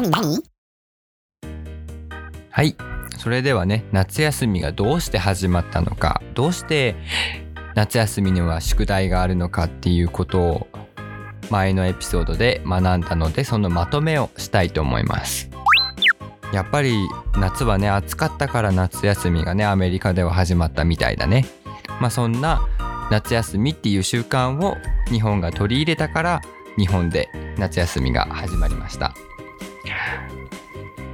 [0.00, 0.10] 何？
[0.10, 0.42] 何？
[2.50, 2.76] はい。
[3.18, 6.96] それではね、夏休みがどうして始まったのか、どうして
[7.74, 10.68] 夏休みには宿題があるのかっていうことを
[11.50, 15.50] 前のエピソードで学んだので、そのまとめをしたいと思います。
[16.52, 16.96] やっぱり
[17.36, 21.44] 夏はね、暑かったから夏休みがね、アメリカでは始まったみたいだね。
[22.00, 22.66] まあそんな
[23.10, 24.76] 夏休みっていう習慣を
[25.10, 26.40] 日本が取り入れたから、
[26.78, 27.28] 日本で
[27.58, 29.14] 夏休みが始まりました。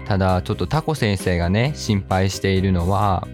[0.07, 3.27] ただちょっとタコ先生がね心配しているのは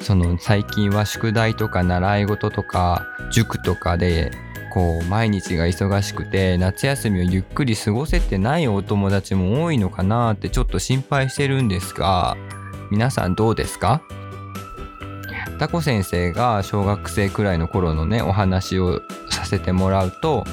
[0.00, 4.30] その最近は宿題とか習い事とか塾とかで
[4.72, 12.36] こう毎日が忙しくて夏休みをゆっくり過ごせてないお友達も多いのかなってちょっと心配してるんですが
[12.90, 14.02] 皆さんどうですか？
[15.58, 19.00] タコ先生が小学生くらいの頃のねお話を
[19.30, 20.44] させてもらうと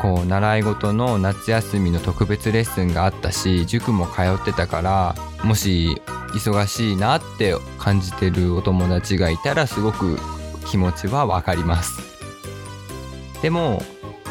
[0.00, 6.00] こう習い事の夏休みの特別レッスンがあったし塾も通ってたからもし
[6.34, 10.18] 忙しいなって感じてるお友達がいたらすごく
[10.66, 12.00] 気持ちはわかります。
[13.42, 13.82] でも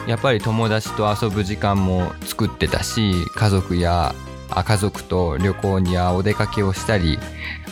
[0.07, 4.15] やっぱり友達と遊ぶ時間も作ってたし家族や
[4.49, 7.19] あ家族と旅行にやお出かけをしたり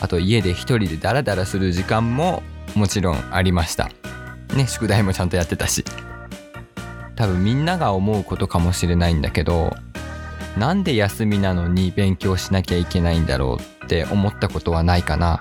[0.02, 2.44] あと家で一人でダラダラする時間も
[2.76, 3.90] もちろんありました。
[4.56, 5.86] ね宿題もちゃんとやってたし。
[7.16, 9.76] 多分みんなが思うことかもしれないんだけど
[10.58, 15.40] なんで休みなのに勉強しなきゃいけないんだろうって思ったことはないかな。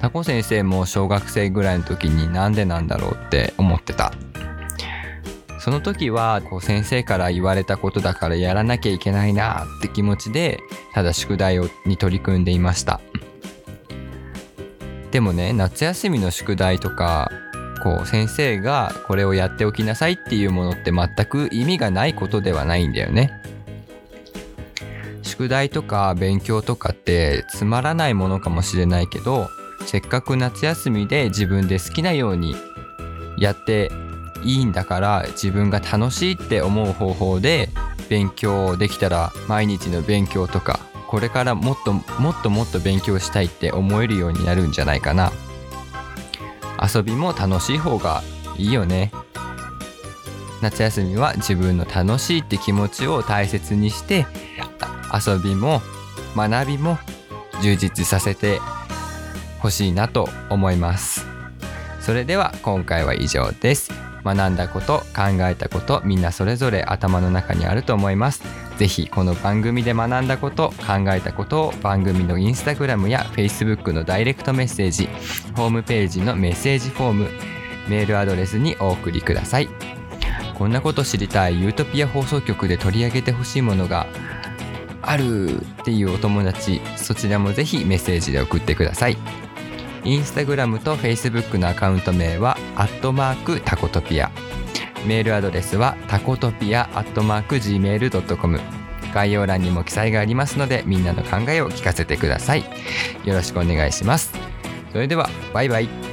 [0.00, 4.12] タコ先生も小学生ぐらいの時になんでなんだろうって思ってた。
[5.64, 10.60] その時はこう先生から言われたことだからやらなきゃいけないなって気持ちで
[10.92, 13.00] ただ宿題をに取り組んでいました
[15.10, 17.30] でもね夏休みの宿題とか
[17.84, 23.30] こう先生がこれをやっておきなさいっていうものって全く意味がないことではないんだよね。
[25.22, 29.48] 宿題とか勉強とかってつまらないものかもしれないけど
[29.84, 32.54] せっかく夏休みで自分で好きなように
[33.38, 33.90] やって
[34.44, 37.68] いいんだから自分が楽しいって思う方法で
[38.08, 40.78] 勉強できたら毎日の勉強とか
[41.08, 45.32] これからもっともっともっと勉強したいって思えるようになるんじゃないかな。
[46.84, 48.22] 遊びも楽しい方が
[48.58, 49.10] いいよね。
[50.60, 54.26] 夏休みは自分の楽しいって気持ちを大切にして
[55.12, 55.82] 遊びも
[56.34, 56.98] 学びも
[57.62, 58.60] 充実させて
[59.60, 61.26] ほしいなと思います。
[62.00, 63.90] それでは今回は以上です。
[64.24, 68.42] 学んだこと考えたことみんなそれぞれ頭の中にあると思います。
[68.78, 75.08] ぜひこの番組で学んだこと考えたことを番組のインスタグラムや Facebook のダイレクトメッセージ
[75.56, 77.28] ホームページのメッセージフォーム
[77.88, 79.68] メールアドレスにお送りください。
[80.58, 84.06] こんなこと知りたいユートピア放送局で取り上げてほしいものが
[85.02, 89.16] あるっていうお友達そちらもぜひメッセージで送ってください。
[90.04, 94.30] インスタグラムと Facebook のアカウント名はアットマークタコトピア。
[95.04, 98.60] メールアドレスはタコトピアアットマーク Gmail.com
[99.12, 102.64] 概要欄にも記載がありますのでみんなの考えを聞かせてください。
[103.24, 104.32] よろしくお願いします。
[104.92, 106.03] それではバイバイ。